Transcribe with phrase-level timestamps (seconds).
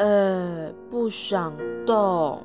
[0.00, 1.52] 呃，不想
[1.86, 2.42] 动。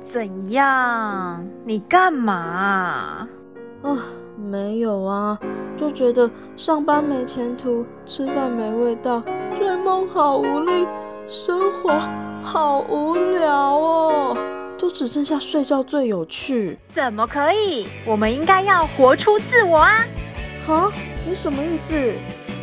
[0.00, 1.46] 怎样？
[1.66, 3.28] 你干嘛？
[3.82, 3.98] 啊，
[4.50, 5.38] 没有啊，
[5.76, 9.22] 就觉得上班没前途，吃饭没味道，
[9.58, 10.88] 追梦好无力，
[11.28, 11.92] 生活
[12.42, 14.36] 好无聊哦，
[14.78, 16.78] 就只剩下睡觉最有趣。
[16.88, 17.88] 怎么可以？
[18.06, 19.90] 我们应该要活出自我啊！
[20.66, 20.90] 哈，
[21.28, 21.94] 你什么意思？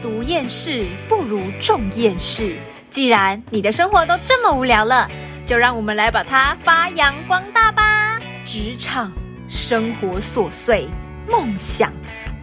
[0.01, 2.55] 读厌世不如种厌世。
[2.97, 5.07] 既然你的生活都这么无聊了，
[5.45, 8.17] 就让我们来把它发扬光大吧！
[8.43, 9.11] 职场、
[9.47, 10.89] 生活琐碎、
[11.29, 11.93] 梦想、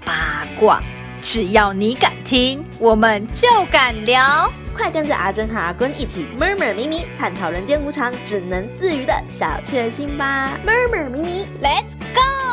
[0.07, 0.81] 八卦，
[1.21, 4.48] 只要你敢听，我们就敢聊。
[4.77, 12.44] 快跟着阿珍和阿坤一起 murmur 咪咪，探讨人间无常，只能自娱的小确幸吧！murmur 咪咪，Let's go！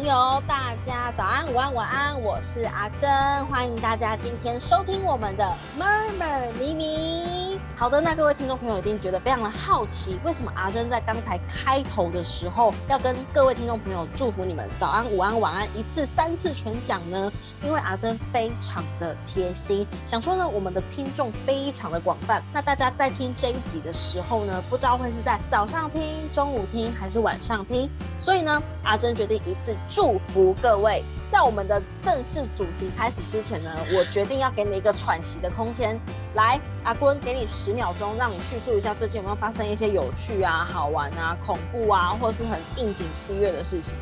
[0.00, 3.06] 朋友，大家早安、午安、晚安，我是阿珍，
[3.48, 5.44] 欢迎大家今天收听我们的
[5.78, 7.49] Murmur 咪咪。
[7.80, 17.32] 好的，那各位听众朋友一定觉得非常的好奇，为什么阿珍在刚才开头的时候要跟各位听众朋友祝福你们早安、午安、晚安一次三次全讲呢？
[17.62, 27.88] 因为阿珍非常的贴心，想说呢，我们的听众非常的广泛，那大家在听这一集的时候呢，不知道会是在早上听、中午听还是晚上听，
[28.20, 29.40] 所以呢，阿珍决定。
[29.46, 35.98] 一次祝福各位，在我们的正式主题开始之前呢，我决定要给你一个喘息的空间。
[36.34, 43.96] 来，阿坤，给你十秒钟，让你叙述一下最近有没有发生一些有趣啊、好玩啊、恐怖啊，或是很应景七月的事情。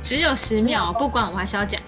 [0.00, 1.80] 只有十秒，不管我还是要讲。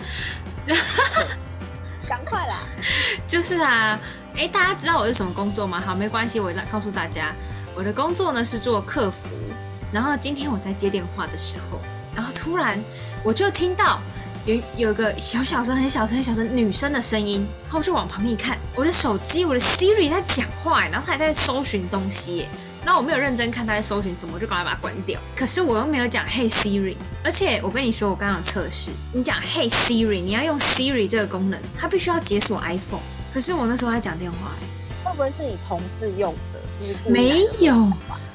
[2.08, 2.60] 赶快啦！
[3.28, 3.98] 就是啊，
[4.36, 5.80] 哎，大家知道我是什么工作吗？
[5.84, 7.34] 好，没关系，我来告诉大家，
[7.74, 9.34] 我的工作呢是做客服。
[9.92, 11.78] 然后今天我在接电话的时候。
[12.14, 12.82] 然后突然，
[13.22, 14.00] 我就听到
[14.46, 22.46] 有有个小小声、很小声、很小声女生的声音，然后我就往旁边一看，我的手机，我的 Siri 在讲话，然后它还在搜寻东西，
[22.84, 25.20] 然后我没有认真看它在搜寻什么，我就赶快把它关掉。
[25.34, 33.00] 可是我又没有讲 Hey Siri，而且我跟你说，我刚刚测试，你讲 Hey Siri，你要用 Siri 这个功能，它必须要解锁 iPhone。
[33.34, 34.52] 可是我那时候在讲电话，
[35.02, 37.10] 会不会是你同事用的？
[37.10, 37.92] 没有，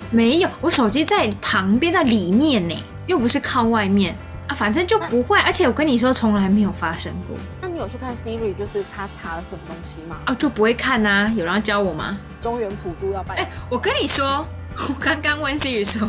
[0.09, 2.75] 没有，我手机在旁边，在里面呢。
[3.07, 4.16] 又不是靠外面
[4.51, 5.39] 啊，反正就不会。
[5.39, 7.38] 而且我跟你说，从来没有发生过。
[7.62, 10.17] 那你有去看 Siri，就是他查了什么东西吗？
[10.25, 11.31] 啊，就不会看呐。
[11.38, 12.17] 有人要教我吗？
[12.41, 13.35] 中原普渡要拜。
[13.35, 14.45] 哎，我跟你说，
[14.90, 16.06] 我刚刚问 Siri 说，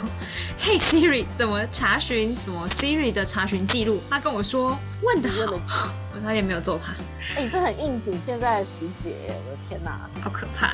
[0.58, 4.00] 嘿 Siri，怎么查询什么 Siri 的查询记录？
[4.10, 5.30] 他跟我说，问的
[5.68, 6.92] 好，我差点没有揍他。
[7.40, 9.14] 哎，这很应景现在的时节，
[9.46, 10.72] 我的天哪，好可怕。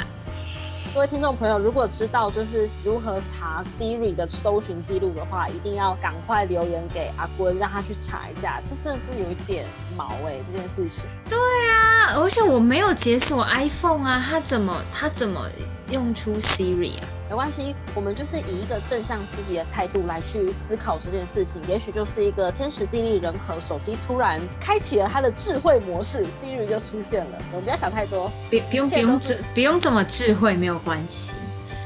[0.99, 8.61] 各位听众朋友，如果知道就是如何查 Siri 的搜寻记录的话，一定要赶快留言给阿坤，让他去查一下。
[8.67, 9.65] 这真的是有一点
[9.97, 11.09] 毛哎，这件事情。
[11.29, 15.49] 对啊，而且我没有解锁 iPhone 啊，他怎么他怎么
[15.89, 17.07] 用出 Siri 啊？
[17.29, 27.39] 没关系，我们就是以一个正向积极的态度来去思考这件事情，也许就是一个天时地利人和，手机突然开启了它的智慧模式，Siri 就出现了。
[27.53, 31.35] 我们不要想太多，别不用不用智不用这么智慧，没有关系。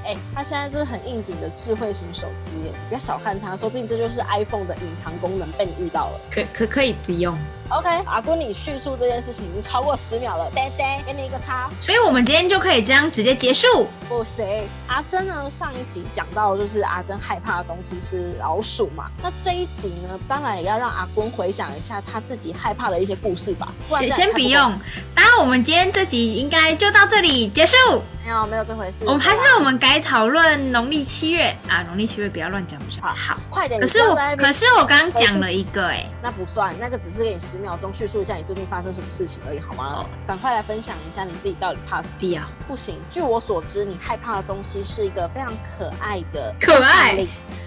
[0.04, 6.20] 哎，它现在这是很应景的智慧型手机，你不要小看它，说不定这就是 iPhone 的隐藏功能被你遇到了。
[6.30, 7.36] 可可可以不用。
[7.68, 11.70] OK，阿姑，你叙述这件事情已经超过十秒了，呆呆，给你一个叉。
[11.80, 13.88] 所以，我们今天就可以这样直接结束。
[14.08, 15.48] 不行，阿珍呢？
[15.50, 19.10] 上一集讲到，就是阿珍害怕的东西是老鼠嘛。
[19.22, 23.72] 那这一集呢，当然也要让阿坤回想一下他自己害怕的一些故事吧。
[23.86, 24.78] 先先不用，
[25.14, 27.76] 当然我们今天这集应该就到这里结束。
[28.24, 29.04] 没有，没有这回事。
[29.06, 33.80] 我们还是我们改讨论农历七月啊，农历七月不要乱讲，不是好，好，快点。
[33.80, 40.04] 可是我，可是我刚刚讲了一个，哎，那不算，那个只是给你十秒钟叙述一下你最近发生什么事情而已，好吗？
[40.26, 42.14] 赶快来分享一下你自己到底怕什么？
[42.18, 42.42] 必要？
[42.66, 43.00] 不行。
[43.08, 47.26] 据我所知，你害怕的东西是一个非常可爱的，可爱，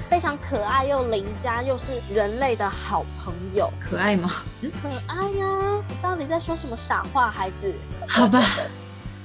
[0.09, 3.71] 非常可爱又邻家，又是人类的好朋友。
[3.79, 4.29] 可爱吗？
[4.61, 5.83] 可爱呀！
[5.87, 7.73] 你到底在说什么傻话，孩子？
[8.07, 8.41] 好吧。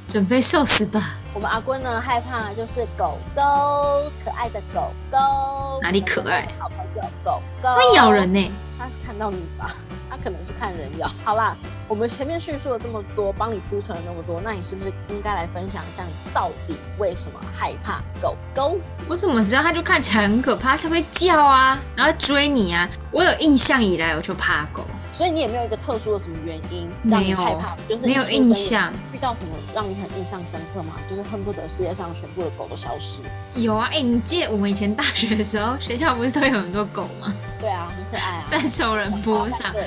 [0.08, 1.14] 准备受死吧！
[1.32, 6.48] 我们阿坤呢，害怕就是狗狗，可爱的狗狗，哪里可爱？
[6.58, 8.50] 好朋友狗狗会咬人呢？
[8.78, 9.70] 它是看到你吧？
[10.08, 11.06] 它可能是看人咬。
[11.22, 11.54] 好啦，
[11.86, 18.78] 我们前面叙述了这么多，帮你铺陈了那么多，那你是不是应该来分享一下你到底为什么害怕狗狗？
[19.06, 19.62] 我怎么知道？
[19.62, 22.88] 它就看起来很可怕，它会叫啊，然后追你啊。
[23.10, 24.82] 我有印象以来，我就怕狗。
[25.12, 30.94] 所以你也没有一个特殊的什么原因让你害怕，就是没有印象遇到什么让你很印象深刻吗？
[31.08, 33.20] 就是恨不得世界上全部的狗都消失。
[33.54, 37.34] 有啊，哎，你记得我们以前大学的时候，学校不是都有很多狗吗？
[37.60, 39.84] 对啊，很可爱啊，在仇人坡上，对，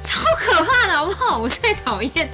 [0.00, 1.38] 超可怕的好不好？
[1.38, 2.30] 我最讨厌，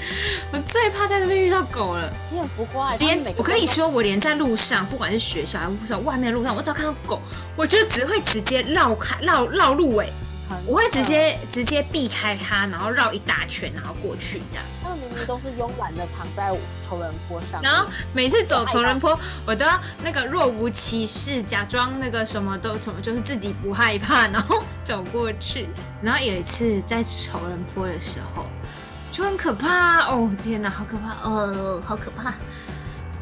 [0.52, 2.12] 我最怕在那边遇到狗了。
[2.30, 7.20] 你很浮夸欸，连我跟你说，我连在路上，不管是学校还是外面的路上，我只要看到狗，
[7.56, 10.31] 我就只会直接绕开绕绕路尾，很
[10.66, 14.64] 我会直接直接避开它，然后绕一大圈，然后过去这样。
[14.82, 25.68] 他们明明都是慵懒的躺在仇人坡上，然后每次走仇人坡，我都要那个若无其事，假装那个什么都什么，就是自己不害怕，然后走过去。
[26.02, 28.44] 然后有一次在仇人坡的时候，
[29.10, 30.30] 就很可怕哦！
[30.42, 32.34] 天哪，好可怕哦，好可怕！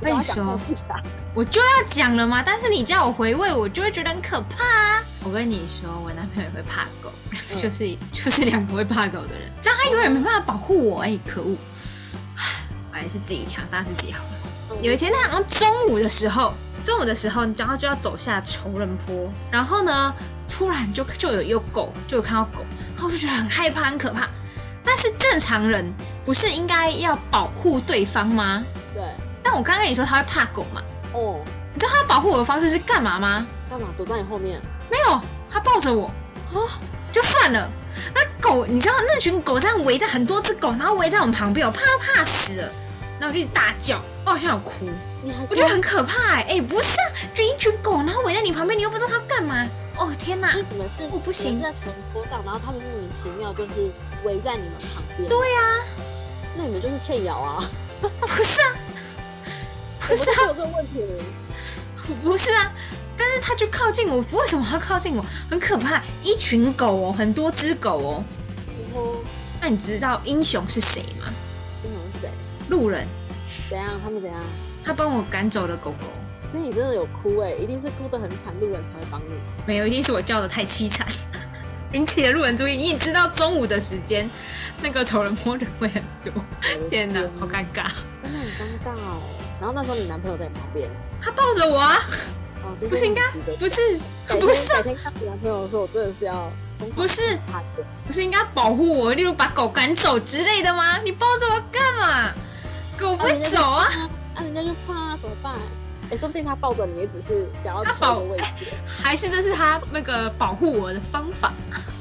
[0.01, 0.97] 你赶快讲跟你说
[1.35, 5.03] 我就要讲了嘛，但是你叫我回味，我就会觉得很可怕啊。
[5.23, 7.13] 我跟你说，我男朋友也会怕狗，
[7.55, 11.57] 就是就是两个会怕狗的人，这样他永远没办法保护我，哎、可恶！
[12.37, 12.45] 唉
[12.91, 14.79] 我还是自己强大自己好了。
[14.81, 20.15] 有一天，他好像中午的时候，中午的时候，你然后就要走下仇人坡，然后呢，
[20.49, 22.65] 突然就就有有狗，就有看到狗，
[22.95, 24.29] 然后我就觉得很害怕、很可怕。
[24.83, 25.93] 但是正常人
[26.25, 28.65] 不是应该要保护对方吗？
[29.51, 30.81] 对，但我刚刚跟你说他会怕狗嘛，
[31.13, 31.41] 哦，
[31.75, 33.47] 你知道他保护我的方式是干嘛吗？
[33.69, 35.21] 干嘛躲在你后面没有，
[35.51, 36.07] 他抱着我
[36.55, 36.79] 啊？
[37.13, 37.69] 就算了。
[38.15, 42.73] 那狗，你知道那群狗这样围在很多只狗，然后围在我们旁边，我怕都怕死了。
[43.19, 44.89] 然后我就一直大叫，我好像有哭，
[45.49, 49.67] 我觉得很可怕哎、哎、不是啊，就一群狗，然后围在你旁边，你又不知道它干嘛。
[49.97, 50.49] 哦天哪
[51.11, 53.91] 我不行是在城坡上，然后他们莫名其妙就是
[54.25, 55.29] 围在你们旁边。
[55.29, 55.61] 对呀、
[56.57, 57.63] 那你们就是欠咬啊！
[58.21, 58.73] 不是啊，
[60.11, 61.01] 不是啊，有这个问题。
[62.23, 62.73] 不是啊。
[63.17, 65.25] 但是它就靠近我，为什么它靠近我？
[65.51, 68.25] 很可怕，一群狗哦，很多只狗哦。
[68.67, 69.23] 然后
[69.61, 71.27] 那你知道英雄是谁吗？
[71.85, 72.31] 英雄是谁？
[72.71, 73.07] 路人，
[73.69, 74.01] 怎样？
[74.03, 74.41] 他们怎样？
[74.83, 76.07] 他帮我赶走了狗狗。
[76.41, 79.35] 所以你真的有哭哎、一定是哭得很惨，路人才会帮你。
[79.67, 81.07] 没有，一定是我叫的太凄惨，
[81.93, 82.75] 引起了路人注意。
[82.75, 84.29] 你也知道中午的时间，
[84.83, 86.33] 那个仇人摸人会很多。
[86.89, 87.87] 天哪，好尴尬！
[88.23, 89.21] 真的很尴尬哦。
[89.61, 90.89] 然后那时候你男朋友在你旁边，
[91.21, 91.99] 他抱着我啊，
[92.65, 93.23] 哦，这不是应该
[93.59, 94.01] 不是
[94.39, 96.51] 不是啊改天看你男朋友的时候，我真的是要
[96.97, 97.85] 不是他的。
[98.07, 100.99] 不是应该保护我，例如把狗赶走之类的吗？
[101.05, 102.33] 你抱着我干嘛？
[102.99, 103.87] 狗不会走啊！
[104.35, 105.55] 啊，人家就怕啊，怎么办？
[106.11, 108.67] 哎、说不定他抱着你也只是想要求他抱个慰藉，
[109.01, 111.53] 还是这是他那个保护我的方法？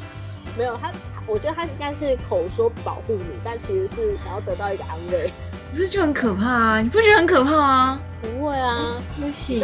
[0.58, 0.92] 没有他，
[1.28, 5.32] 我觉得他应该是口说保护你，但其实是想要得到一个安慰。
[5.72, 6.82] 可是就很可怕啊！
[6.82, 8.00] 你不觉得很可怕吗？
[8.22, 9.62] 不会啊，不行，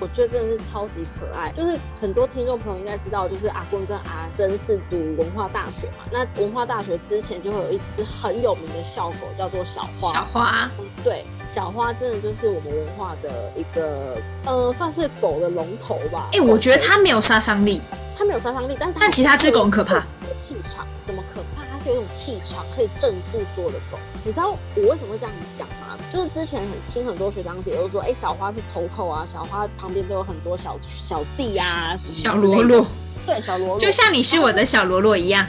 [0.00, 1.52] 我觉得真的是超级可爱。
[1.52, 6.04] 就是很多听众朋友应该知道，就是阿坤跟阿珍是读文化大学嘛。
[6.10, 10.12] 那文化大学之前就会有一只很有名的校狗，叫做小花。
[10.12, 10.70] 小花
[11.04, 16.28] 对，小花真的就是我们文化的一个，呃，算是狗的龙头吧。
[16.32, 17.80] 哎、我觉得它没有杀伤力，
[18.16, 19.96] 它没有杀伤力，但是它但其他只狗很可怕。
[20.26, 21.62] 有气场，什么可怕？
[21.70, 23.98] 它是有一种气场可以镇住所有的狗。
[24.24, 25.98] 你知道我为什么会这样讲吗？
[26.10, 32.86] 就是之前很听很多学长姐都说，哎、小花是头头啊，小花旁边都有很多小小弟啊，什么小罗罗，
[33.26, 35.46] 对，小罗罗，就像你是我的小罗罗一样。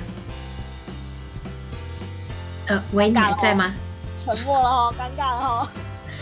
[2.68, 3.74] 呃，喂，你还在吗？
[4.16, 5.72] 沉默了哦，尴尬了哈。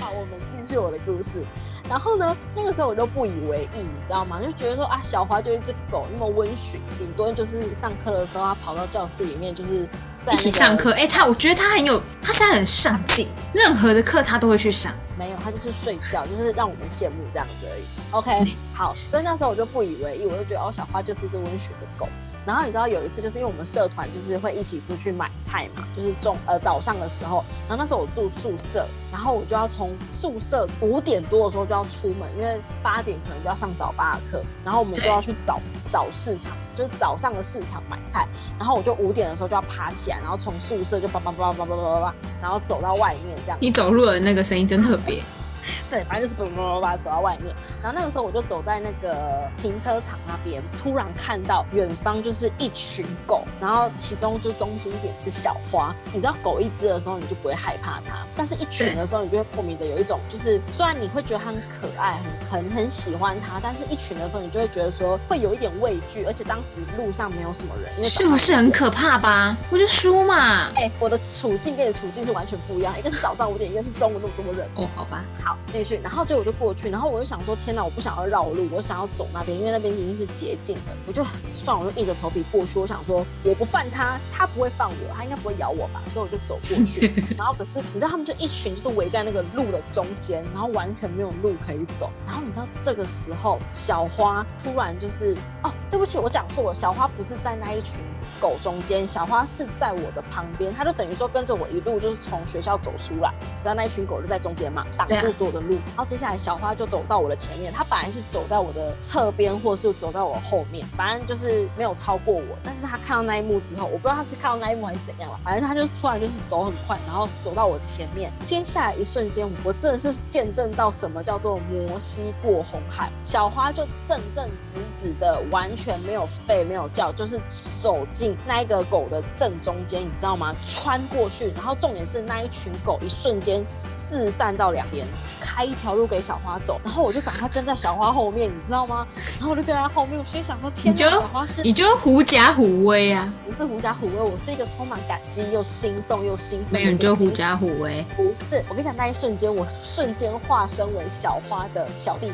[0.03, 1.45] 好，我们继续我的故事。
[1.89, 4.41] 然后呢，那个时候我就不以为意，你知道吗？
[4.44, 9.88] 就觉得说啊，小花就一只狗，那么温驯，顶多就是上课的时候，它跑到教室里面，就是
[10.25, 14.91] 在、一起上课，哎、他我觉得他很有，他现在很上进，任何的课他都会去上。
[15.17, 17.83] 没有，他就是睡觉， 就是让我们羡慕这样子而已。
[18.12, 22.10] OK，好，所以那时候我就不以为意，我就觉得哦，小花就是一只温驯的狗。
[22.45, 35.59] 然后你知道有一次，就是因为我们社团就是会一起出去买菜嘛，就是中呃早上的时候，然后那时候我住宿舍，然后我就要从宿舍五点多的时候就要出门，因为八点可能就要上早八的课，然后我们就要去早
[35.89, 38.27] 早市场，就是早上的市场买菜，
[38.59, 43.57] 然后我就五点的时候就要爬起来，然后从宿舍就叭叭叭叭叭叭叭叭，然后走到外面这样。
[43.62, 45.23] 你走路的那个声音真特别。
[45.93, 55.93] 对，反正就是叭叭叭叭走到外面，然后那个时候我就走在那个停车场那边，突然看到远方就是一群狗，然后其中就中心点是小花。
[56.12, 62.19] 你知道狗一只的时候你就不会害怕它，但是一群的时候你就会莫名的有一种就是，虽然你会觉得它很可爱，
[62.50, 69.55] 很很很喜欢它，但是一群的时候你就会觉得说会有一点畏惧，而且当时路上没有什么人，因为是不是很可怕吧？
[69.69, 70.71] 我就说嘛。
[70.73, 74.67] 哎、我的处境跟你的处境是完全不一样，一个是早上五点，一个是中午那么多人。
[74.73, 80.96] 哦，好吧，好，继续，然后结果我就过去，然后我就想说，天哪，我不想要绕路，我想要走那边，因为那边已经是捷径了。
[81.08, 81.24] 我就
[81.54, 82.80] 算了，我就硬着头皮过去。
[82.80, 86.02] 我想说，我不犯他，他不会犯我，他应该不会咬我吧？
[86.13, 87.12] 所以我就走过去。
[87.38, 92.10] 然后可是你知道，他们就一群就是围在那个路的中间，然后完全没有路可以走。
[92.25, 98.02] 然后你知道这个时候，小花突然就是哦，对不起，我讲错了，小花不是在那一群
[98.39, 127.39] 狗中间，小花是在我的旁边，它就等于说跟着我一路就是从学校走出来，然后那一群狗就在中间嘛，挡住所有的路，然后接下来小花就走到我的前面，它本来是走在我的侧边或是走到我后面，反正就是没有超过我，但是它看到那一幕之后，我不知道它是看到那一幕还是怎样了，反正它就突然就是走很快，然后走到我前面，接下来一瞬间，我真的是见证到什么叫做摩西过红海，小花就正正直直的，完全没有吠没有叫，就是
[127.82, 130.55] 走进那一个狗的正中间，你知道吗？
[130.65, 135.05] 穿过去，然后重点是那一群狗一瞬间四散到两边，
[135.41, 139.08] 开一条路给小花走，然后我就赶快跟在小花后面，你知道吗？
[139.39, 144.22] 然后我就跟在后面，我心想说：天哪，小花是你就狐假虎威啊，不是狐假虎威？
[144.22, 148.05] 我是一个充满感激又心动又兴奋没有你就狐假虎威。
[148.15, 152.32] 不是，我跟你讲，那一瞬间，我瞬间化身为小花的小弟，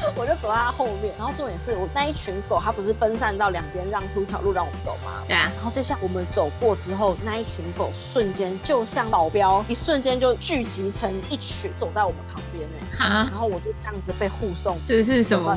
[0.16, 1.14] 我就走在他后面。
[1.18, 5.22] 然后重点是我那一群狗，它不是分散到两边，让出一条路让我们走吗？
[5.26, 12.98] 对啊，然后就像我们走过之后，那一群狗瞬间就像保镖，一瞬间就聚集成一群，走在我们旁边哎。
[12.98, 14.76] 哈然，后我就这样子被护送。
[14.84, 15.56] 这是什么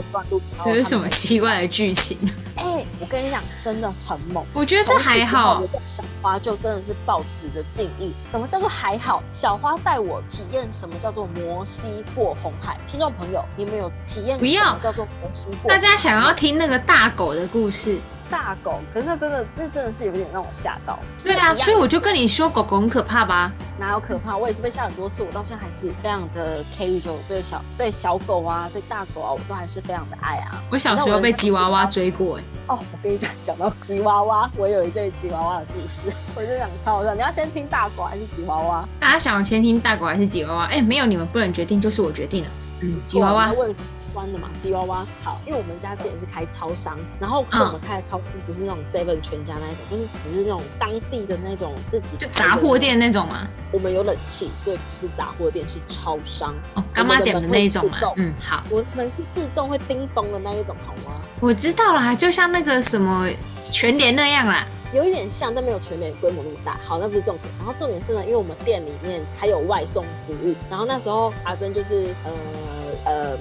[0.64, 2.18] 这是什么奇怪的剧情？
[2.64, 4.46] 哎、我跟你讲，真的很猛。
[4.54, 8.14] 我觉得这还好小花就真的是保持着敬意。
[8.24, 9.22] 什么叫做还好？
[9.32, 12.78] 小花带我体验什么叫做摩西过红海。
[12.86, 15.70] 听众朋友，你们有体验不要什么叫做摩西过？
[15.70, 17.98] 大家想要听那个大狗的故事，
[18.32, 20.98] 大狗，可是那真的那真的是有点让我吓到。
[21.24, 23.52] 对啊，所以我就跟你说，狗狗很可怕吧？
[23.78, 24.36] 哪有可怕？
[24.38, 30.64] 我也是被吓很多次，我到现在还是非常的 casual，对小对小狗啊，对大狗啊，我都还是非常的爱啊。
[30.72, 37.14] 我小时候被吉娃娃追过，哎，哦，我跟你讲，讲到吉娃娃，我有一件吉娃娃的故事，我就想超好笑。
[37.14, 38.88] 你要先听大狗还是吉娃娃？
[39.00, 40.66] 大家想先听大狗还是吉娃娃？
[40.66, 42.50] 哎，没有，你们不能决定，就是我决定了。
[42.82, 53.48] 嗯，吉娃娃问起酸的嘛，吉娃娃好，因为我们家之前是开超商，然后可是我们开的超商不是那种 seven 全家那一种，就是只是那种当地的那种自己就杂货店那种嘛。
[53.72, 56.54] 我们有冷气，所以不是杂货店，是超商。
[56.74, 57.98] 哦，干妈点的那一种嘛。
[58.18, 61.22] 嗯，好，我们是自动会叮咚的那一种，好吗？
[61.40, 63.30] 我知道啦，就像那个什么
[63.72, 64.68] 全联那样啦。
[64.94, 66.78] 有一点像，但没有全联规模那么大。
[66.84, 67.54] 好，那不是重点。
[67.58, 72.32] 然后重点是呢，因为我们店里面还有外送服务，然后那时候阿珍就是呃
[73.06, 73.38] 呃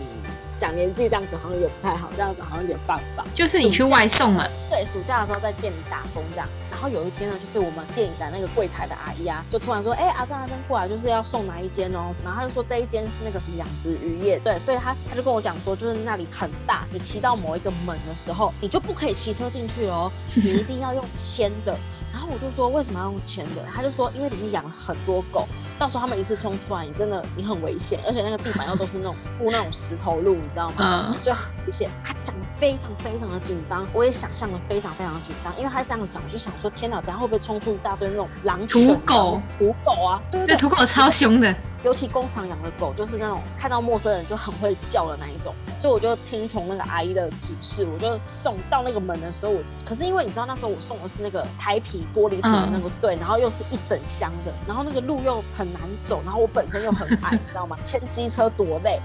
[0.58, 3.26] 讲年纪这样子好像也不太好，这样子好像有点棒棒。
[3.34, 6.46] 就是你去外送嘛，对，暑假的时候在店里打工这样。
[6.70, 21.76] 然后有一天呢，就是我们店里的那个柜台的阿姨啊，就突然说：“哎、阿珍阿珍过来，就是要送哪一间哦。”然后他就说这一间是那个什么养殖渔业，对，所以他他就跟我讲说，就是那里很大，你骑到某一个门的时候，你就不可以骑车进去哦，你一定要用牵的。
[22.12, 23.64] 然后我就说为什么要用牵的？
[23.74, 25.46] 他就说因为里面养了很多狗，
[25.78, 31.06] 到时候他们一次冲出来，你真的你很危险，而且那个地板又都是那种铺那种石头路，你知道吗？
[31.08, 31.88] 嗯，所以很危险。
[32.04, 40.20] 他讲的非常非常的紧张，我也想象的非常非常的紧张，因为他这样讲，我就想说天哪，等一下会不会冲出一大堆那种狼土狗、土狗啊？
[40.30, 41.54] 对这对对，土狗超凶的。
[41.82, 57.76] 尤其工厂养的狗，就是那种看到陌生人就很会叫的那一种，所以我就听从那个阿姨的指示，我就送到那个门的时候，我可是因为你知道那时候我送的是那个台皮玻璃瓶的那个对，然后又是一整箱的，然后那个路又很难走，然后我本身又很矮，你知道吗？
[57.82, 59.00] 牵机车多累，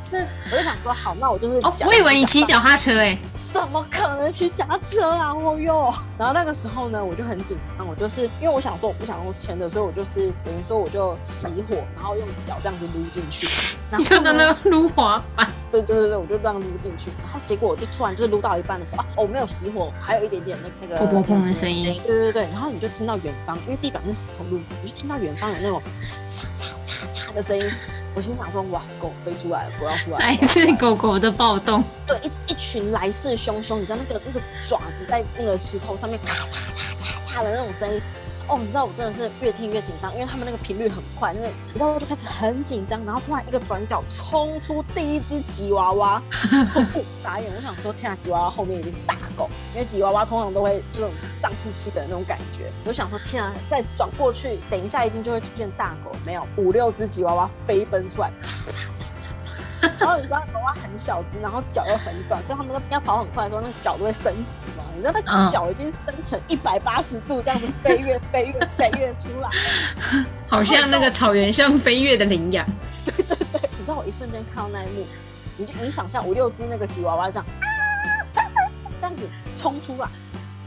[0.51, 3.17] 我就想说好，那我就是哦，我以为你骑脚踏车哎，
[3.55, 5.33] 怎么可能骑脚踏车啊？
[5.33, 5.93] 哦哟！
[6.17, 13.47] 然后那个时候呢，我就很紧张，我就是因为我想说我不想用牵的，所以我就是等于说我就熄火，然后用脚这样子撸进去。
[13.89, 27.63] 然你说后呢的那个撸滑板，对对对对，我就这样撸进去，然后结果我就突然就是撸到一半的时候啊，哦，没有熄火，还有一点点那那个砰砰砰的声音对对对，然后你就听到远方，因为地板是石头路，你就听到远方有那种嚓嚓嚓嚓嚓的声音。
[28.15, 30.25] 我心想说，哇，狗飞出来了，不要出来了。
[30.25, 31.84] 来狗要出来了自狗狗的暴动。
[32.07, 38.01] 对，一一群来势汹汹，你知道那个那个爪子在那个石头上面咔嚓嚓嚓嚓的那种声音。
[38.48, 46.22] 哦，你知道我真的是越听越紧张，因为他们那个频率很快，因为你知道我就开始很紧张，然后突然一个转角冲出第一只吉娃娃，
[46.94, 59.04] 我傻眼，我想说天啊，吉娃娃后面一定是大狗，因为吉娃娃通常都会这种仗势欺人那种感觉，我想说天啊，再转过去，等一下一定就会出现大狗，没有五六只吉娃娃飞奔出来，嚓嚓嚓
[60.00, 64.84] 然后你知道娃娃很小只，然后脚又很短，所以他们要跑很快的时候，那个脚都会伸直嘛。
[64.96, 69.50] 你知道那嗯个脚已经伸成一百八十度，这样子飞跃、飞跃、飞跃出来。
[70.48, 72.66] 好像那个草原上飞跃的羚羊，
[73.06, 75.06] 对对对你知道我一瞬间看到那一幕，
[75.58, 77.46] 你就你想象五六只那个吉娃娃这样
[78.36, 78.46] 啊
[79.00, 80.08] 这样子冲出来，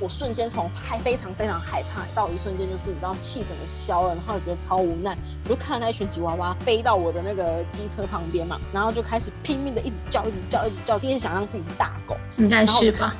[0.01, 12.17] 我瞬间从害非常非常害怕到一瞬间就是你知道气整个消了，然后我觉得超无奈，我就看到那一群吉娃娃飞到我的那个机车旁边嘛，然后就开始拼命的一直叫，一直叫，一直叫，一直想让自己是大狗。
[12.37, 13.17] 应该是吧？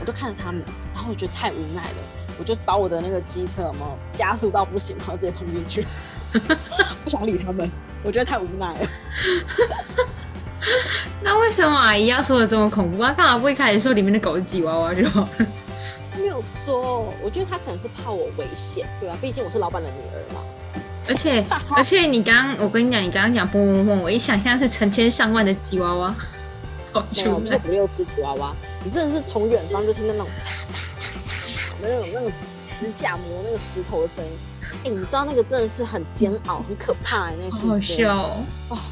[0.00, 0.62] 我就看着他们，
[0.94, 1.96] 然后我觉得太无奈了，
[2.38, 5.84] 我就把我的那个机车有没有加速到不行，然后直接冲进去，
[7.02, 7.68] 不想理他们，
[8.04, 8.88] 我觉得太无奈了。
[11.22, 13.02] 那为什么阿姨要说的这么恐怖？
[13.02, 15.46] 她干嘛不一开始说里面的狗是吉娃娃就好了？
[16.40, 20.40] 没有说，我觉得他可能是怕我危险，对吧、毕竟我是老板的女儿嘛。
[21.08, 21.44] 而且
[21.76, 26.14] 而且你刚刚，我跟你讲，你刚刚讲砰砰砰，我一想象是成千上万的吉娃娃
[26.92, 28.54] 跑没有，出就是来，五六只吉娃娃，
[28.84, 32.32] 你真的是从远方就听到那种嚓嚓嚓嚓嚓的那种那种
[32.72, 34.30] 指甲磨那个石头的声音。
[34.84, 38.06] 哎、你知道那个真的是很煎熬、很可怕的、那瞬间。
[38.06, 38.44] 哦，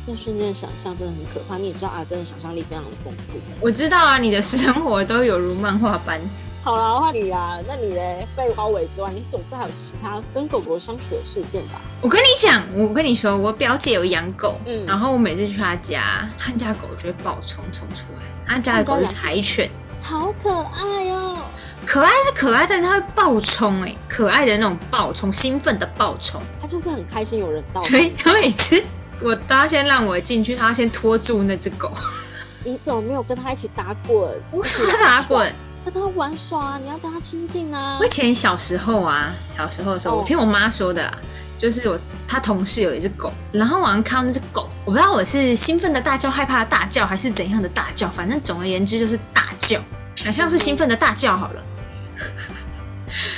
[0.07, 1.59] 那瞬间的想象真的很可怕。
[1.59, 3.37] 你也知道啊，真的想象力非常的丰富。
[3.61, 6.19] 我知道啊，你的生活都有如漫画般。
[6.67, 7.61] 好啦，换你啦。
[7.65, 8.27] 那你嘞？
[8.37, 11.81] 被包围之外，你总之还有其他跟狗狗相处的事件吧？
[12.01, 18.53] 我跟你讲，我跟你说，我表姐有养狗，嗯然后我每次去她家，她家狗就会暴冲冲出来。
[18.53, 19.71] 她家的狗是柴犬，
[20.03, 21.39] 好可爱哦！
[21.87, 26.43] 可爱是可爱，但它会暴冲哎、可爱的那种暴冲，兴奋的暴冲。
[26.61, 27.81] 它就是很开心有人到。
[27.83, 28.83] 所以她每次
[29.23, 31.93] 我他先让我进去，她要先拖住那只狗，
[32.67, 34.43] 你怎么没有跟它一起打滚？
[34.51, 35.55] 我说她打滚。
[35.91, 36.79] 跟他玩耍啊！
[36.83, 38.09] 你要跟他亲近啊我以！
[38.09, 41.19] 前小时候啊，小时候的时候，哦我听我妈说的啊，
[41.59, 49.81] 就是我她同事有一只狗，然后晚上看到那只狗，我不知道我是兴奋的大叫、害怕的大叫，还是怎样的大叫，反正总而言之就是大叫，
[50.15, 51.63] 想象是兴奋的大叫好了。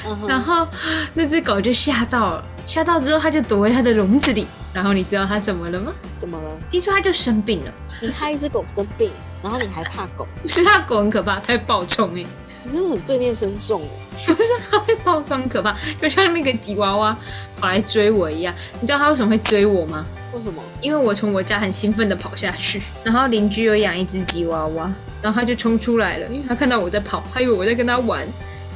[0.07, 0.67] 嗯 然后
[1.15, 4.47] 那只狗就吓到了，吓到之后它就躲回它的笼子里。
[4.79, 5.93] 然后你知道它怎么了吗？
[6.17, 6.57] 怎么了？
[6.71, 9.11] 听说它就生病了，你害一只狗生病，
[9.43, 12.25] 然后你还怕狗，不 是他狗很可怕，它会暴冲哎、
[12.65, 13.89] 你真的很罪孽深重哦。
[14.13, 17.17] 不是它会暴冲很可怕，就像那个吉娃娃
[17.61, 18.55] 跑来追我一样。
[18.81, 20.07] 你知道它为什么会追我吗？
[20.33, 20.63] 为什么？
[20.81, 24.89] 因为我从我家很兴奋的跑下去，然后邻居有养一只吉娃娃，
[25.21, 28.25] 然后它就冲出来了，因为它看到我在跑，它以为我在跟它玩，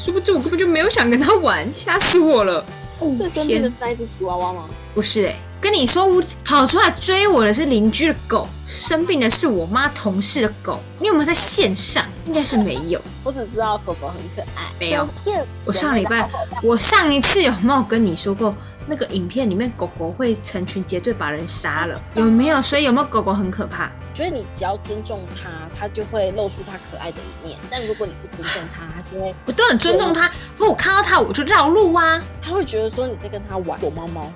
[0.00, 2.64] 殊不知我根本就没有想跟它玩，吓死我了。
[2.98, 4.68] 哦最生病的是那一只吉娃娃吗？
[4.94, 10.80] 不是哎、跟你说，我跑出来追我的是邻居的狗，生病的是我妈同事的狗。
[10.98, 12.04] 你有没有在线上？
[12.26, 13.00] 应该是没有。
[13.22, 16.28] 我只知道狗狗很可爱，没有骗我上礼拜，
[16.64, 18.52] 我上一次有没有跟你说过，
[18.88, 22.00] 那个影片里面狗狗会成群结队把人杀了？
[22.14, 22.60] 有没有？
[22.60, 23.88] 所以有没有狗狗很可怕？
[24.12, 25.48] 觉得你只要尊重它，
[25.78, 27.56] 它就会露出它可爱的一面。
[27.70, 32.20] 但如果你不尊重它， 它就会，我都很尊重它，不过我看到它我就绕路啊。
[32.42, 34.28] 它会觉得说你在跟它玩躲猫猫。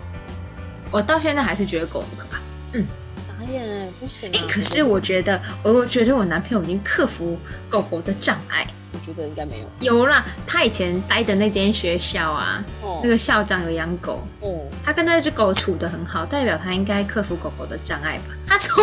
[0.96, 2.40] 我到现在还是觉得狗很可怕。
[2.72, 4.32] 嗯傻眼哎，不行、啊。
[4.34, 8.66] 哎、可是我觉得，我觉得我男朋友已经克服狗狗的障碍。
[8.92, 9.66] 我觉得应该没有。
[9.80, 18.34] 有啦，他以前待的那间学校啊，哦那个校长有养狗，哦，他跟那只狗处得很好，代表他应该克服狗狗的障碍吧？
[18.46, 18.82] 他说，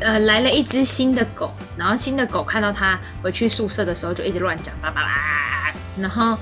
[0.00, 6.34] 呃，来了一只新的狗，然后新的狗看到他回去宿舍的时候就一直乱讲，叭叭啦，然后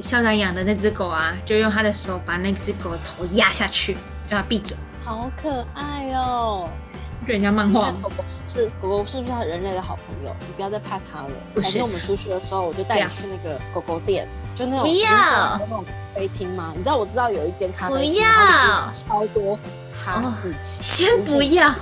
[0.00, 4.76] 校长养的那只狗啊，就用他的手把那只狗的头压下去，叫它闭嘴。
[5.04, 6.68] 好可爱哦。
[7.26, 10.34] 就人家漫画狗狗是不是狗狗是不是人类的好朋友？
[10.40, 11.30] 你不要再怕它了。
[11.54, 15.10] 不是改天我们出去的时候，我就带你去那个狗狗店，就那种不要
[15.58, 16.72] 那种咖啡厅吗？
[16.76, 19.58] 你知道我知道有一间咖啡厅，不要超多
[19.92, 20.82] 哈士奇。
[20.82, 21.74] 先不要，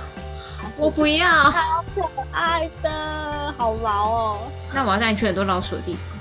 [0.79, 1.43] 我不要。
[1.51, 2.01] 超可
[2.31, 4.37] 爱的，好毛哦。
[4.73, 6.17] 那我要带你去很多老鼠的地方。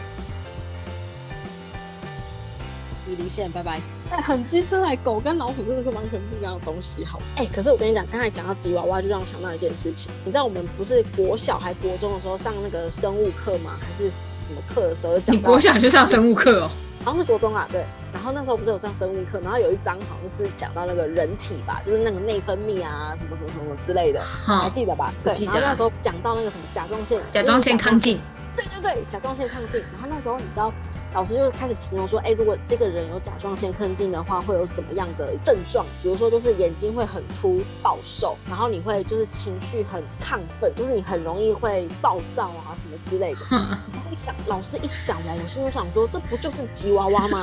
[3.06, 3.80] 你离线，拜拜。
[4.10, 7.20] 哎，很机车哎，狗跟老鼠真的是完全不一样的东西，好。
[7.36, 10.10] 哎，可是我跟你讲，刚才讲到吉娃娃，就让我想到一件事情。
[10.24, 13.78] 你知道我们不是国小还国中的时候上那个生物课吗？
[13.80, 16.70] 还是什么课的时候讲你国小就上生物课哦？
[17.04, 17.84] 好像是国中啊，对。
[18.12, 25.12] 然后那时候不是有上生物课，然后有一章好像是讲到那个人体吧，就是那个内分泌啊，什么什么什么之类的，你还，记得吧？
[25.24, 25.32] 对。
[25.46, 28.20] 然后那时候讲到那个什么甲状腺，甲状腺亢进，
[28.54, 29.80] 对对对，甲状腺亢进。
[29.92, 30.70] 然后那时候你知道，
[31.14, 35.84] 老师就开始形容说，哎，如果这个人有甲状腺亢进的话，会有什么样的症状？
[36.02, 43.40] 比如说，就是眼睛会很凸、暴瘦，然后你会就是情绪很亢奋，就是你很容易会暴躁啊什么之类的。
[43.50, 47.42] 你知道一想，老师一讲完，我心里想说，这不就是吉娃娃吗？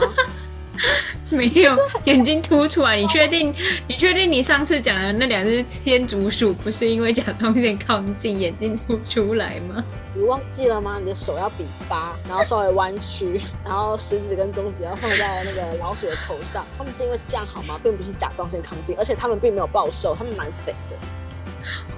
[1.29, 1.71] 没有
[2.05, 2.95] 眼睛凸出来。
[2.95, 3.53] 你确定？
[3.87, 9.83] 你确定你上次讲的那两只天竺鼠不是因为甲状腺亢进眼睛凸出来吗？
[10.13, 10.97] 你忘记了吗？
[10.99, 16.65] 你的手要比八，然后稍微弯曲，然后食指跟中指要放在那个老鼠的头上。
[16.77, 17.79] 他们是因为这样好吗？
[17.83, 20.97] 并不是甲状腺亢进，而且他们并没有暴瘦，他们蛮肥的。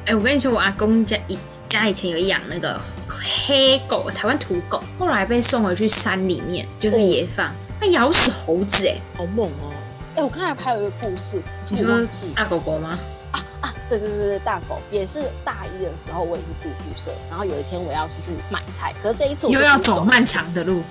[0.07, 1.37] 哎、我跟你说，我阿公家以
[1.69, 9.73] 家以前有养那个黑狗，台湾土狗，后来被送回去山里面，就是野放，它咬死猴子、哎，好猛哦！
[10.15, 12.99] 哎、我刚才还有一个故事，可是你说我忘记大狗狗吗？
[13.31, 20.83] 啊啊，对对对对，大狗也是大一的时候，我也是住宿舍，然后有一天我要出去买菜，可是这一次我就又要走漫长的路，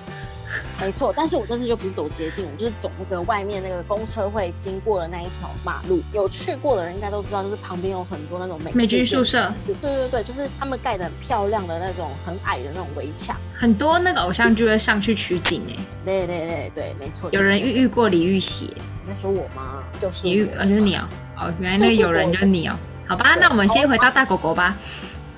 [0.80, 6.02] 没错，但是我这次就不是走捷径，我就是走那个外面那个公车会经过的那一条马路。
[6.12, 13.36] 有去过的人应该都知道，就是旁边有很多那种美美军宿舍是对对对，就是他们盖的很漂亮的那种很矮的那种围墙。
[13.54, 17.28] 很多那个偶像剧会上去取景哎，对对对对，没错。
[17.32, 18.74] 有人就是遇遇过李玉玺，
[19.06, 19.82] 你在说我吗？
[19.98, 21.08] 就是我李玉呃就是你哦，
[21.38, 24.76] 哦原来那个有人就是你哦，好吧，那我们先回到大狗狗吧。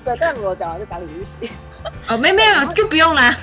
[0.05, 1.51] 对，但我讲完就打李玉玺。
[2.07, 3.35] 哦，没没有就不用啦。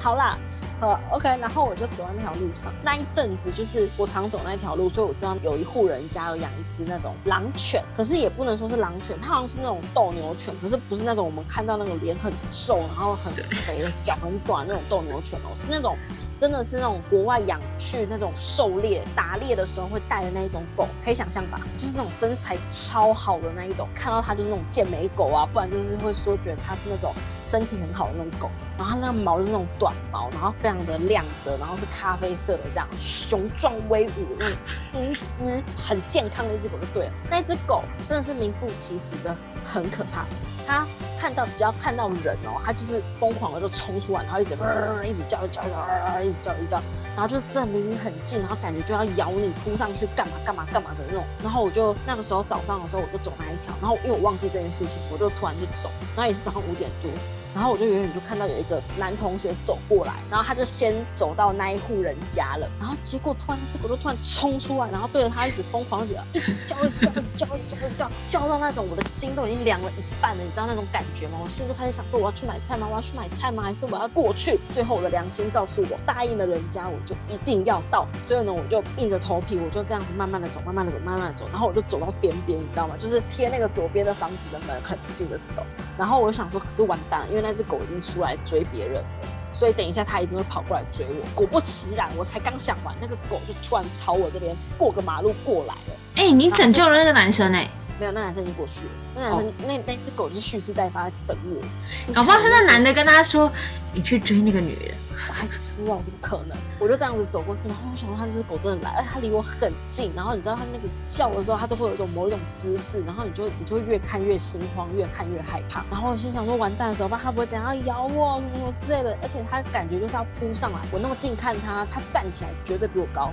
[0.00, 0.38] 好啦，
[0.80, 15.96] 呃，OK，然后我就走在那条路上，那一阵子就是我常走那条路，所以我知道有一户人家有养一只那种狼犬，可是也不能说是狼犬，它好像是那种斗牛犬，可是不是那种我们看到那种脸很瘦，然后很肥的脚很短那种斗牛犬哦，是那种
[16.40, 21.60] 真的是那种国外养去那种狩猎打猎的时候会带的那一种狗，可以想象吧？
[21.76, 27.12] 就是那种身材超好的那一种，看到它就是那种健美狗啊，不然就是会说觉得它是那种
[27.44, 28.50] 身体很好的那种狗。
[28.78, 34.58] 然后它那个毛就是那种短毛，然后非常的亮泽，然后是咖啡色的这样，雄壮威武那种
[34.94, 35.12] 英
[35.44, 37.12] 姿，很健康的一只狗就对了。
[37.30, 40.24] 那只狗真的是名副其实的很可怕。
[40.66, 46.82] 它看到只要看到人哦，它就是疯狂的就冲出来，然后一直、呃、一直叫，一直叫，一直叫，一直叫，一直叫，
[47.14, 51.24] 然后就是真的离你很近，然后感觉就要咬你，扑上去干嘛干嘛干嘛的那种。
[51.42, 57.10] 然后我就那个时候早上的时候，我就走那一条，然后因为我忘记这件事情，我就突然就走，然后也是早上五点多，
[57.54, 71.38] 然后我就远远就看到有一个男同学走过来，然后他就先走到那一户人家了，然后结果突然这只狗就突然冲出来，然后对着他一直疯狂的一直叫，一直叫，一直叫，一直叫，一直叫，叫到那种我的心都已经凉了一半了，你知道那种感觉吗？
[71.42, 72.86] 我心就开始想说我要去买菜吗？
[72.88, 73.62] 我要去买菜吗？
[73.62, 74.58] 还是我要过去？
[74.72, 82.94] 最后我的良心告诉我，答应了人家我就一定要到，所以呢我就硬着头皮，我就这样子慢慢的走，慢慢的走，慢慢的走，然后我就走到边边，你知道吗？
[82.98, 85.62] 就是贴那个左边的房子的门很近的走，
[85.98, 89.08] 然后我就想说，可是完蛋了，因为那只狗已经出来追别人了，
[89.52, 91.26] 所以等一下它一定会跑过来追我。
[91.34, 95.96] 果不其然，我才刚想完，那个狗就突然朝我这边过个马路过来了。
[96.16, 98.92] 哎、你拯救了那个男生哎、没有，那男生已经过去了。
[99.14, 102.12] 那男生、那那只狗就是蓄势待发，在等我。
[102.12, 103.50] 搞不好是那男的跟他说，
[103.92, 104.94] 你去追那个女人。
[105.28, 106.56] 白痴哦，怎么可能？
[106.78, 115.84] 我就这样子走过去，然后我想到，它这只狗真的来，而且它离我很近，然后你知道它那个叫的时候，它都会有一种某一种姿势，然后你就你就会越看越心慌，越看越害怕。
[115.90, 117.20] 然后我心想说，完蛋了，怎么办？
[117.22, 119.18] 它不会等下咬我什么什么之类的？
[119.20, 123.30] 而且它感觉就是要扑上来，我那么近看它，它站起来绝对比我高，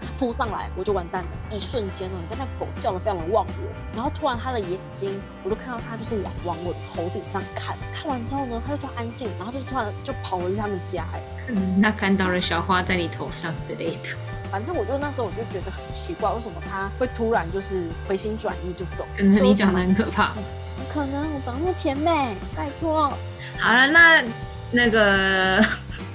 [0.00, 1.30] 它扑上来我就完蛋了。
[1.56, 11.20] 一瞬间哦，你知道那狗叫的非常的忘我，然后突然它的眼睛，我就看到它就是往往我的头顶上看，看完之后呢，它就突然安静，然后就突然就跑回去他们家、哎。
[11.48, 14.00] 嗯，那看到了小花在你头上之类的。
[14.50, 19.06] 反正我就那时候我就觉得很奇怪，为什么他会突然就是回心转意就走？
[19.18, 20.32] 嗯，你长得很可怕。
[20.72, 21.22] 怎么可能？
[21.34, 23.12] 我长得那么甜美，拜托。
[23.58, 24.22] 好了，那
[24.70, 25.62] 那个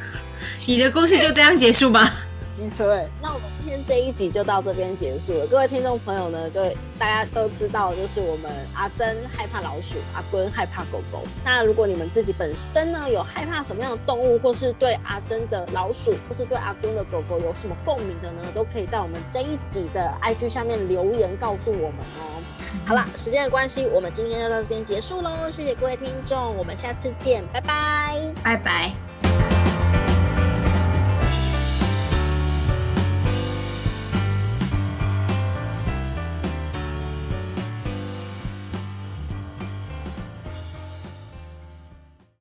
[0.66, 2.12] 你的故事就这样结束吧。
[2.54, 5.48] 机车哎，那我们今天这一集就到这边结束了。
[5.48, 6.64] 各位听众朋友呢，就
[7.00, 11.24] 大家都知道，就是我们阿珍害怕老鼠，阿坤害怕狗狗。
[11.44, 22.44] 那如果你们自己本身呢有害怕什么样的动物，或是对阿珍的老鼠，或是对阿坤的狗狗有什么共鸣的呢，都可以在我们这一集的 IG 下面留言告诉我们哦。
[22.86, 28.20] 好了，时间的关系，我们今天就到这边结束喽，谢谢各位听众，我们下次见，拜拜。
[28.44, 29.13] 拜拜。